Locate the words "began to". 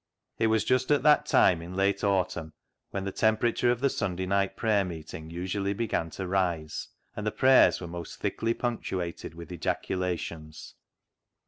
5.73-6.25